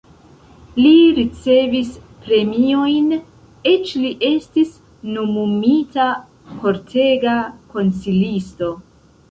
Li 0.77 0.93
ricevis 1.17 1.91
premiojn, 2.23 3.11
eĉ 3.73 3.93
li 4.01 4.15
estis 4.31 4.73
nomumita 5.19 6.11
kortega 6.65 7.39
konsilisto. 7.77 8.77